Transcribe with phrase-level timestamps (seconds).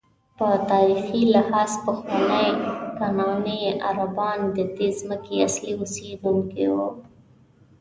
[0.37, 2.47] په تاریخي لحاظ پخواني
[2.97, 6.87] کنعاني عربان ددې ځمکې اصلي اوسېدونکي وو.